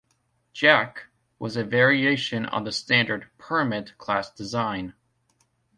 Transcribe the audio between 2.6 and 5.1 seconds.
the standard "Permit"-class design.